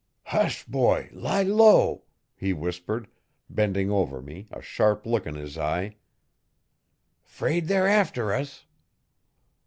[0.25, 1.09] 'Hush, boy!
[1.13, 2.05] lie low,'
[2.35, 3.07] he whispered,
[3.51, 5.95] bending over me, a sharp look in his eye.'
[7.23, 8.65] 'Fraid they're after us.'